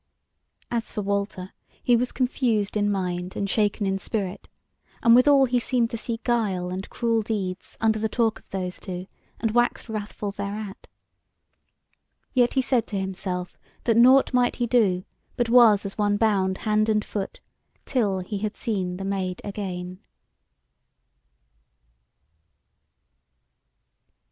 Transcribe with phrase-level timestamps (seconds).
[0.71, 1.53] As for Walter,
[1.83, 4.47] he was confused in mind and shaken in spirit;
[5.03, 8.79] and withal he seemed to see guile and cruel deeds under the talk of those
[8.79, 9.05] two,
[9.39, 10.87] and waxed wrathful thereat.
[12.33, 15.05] Yet he said to himself, that nought might he do,
[15.37, 17.39] but was as one bound hand and foot,
[17.85, 19.99] till he had seen the Maid again.